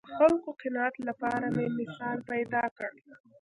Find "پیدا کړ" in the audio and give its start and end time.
2.31-2.91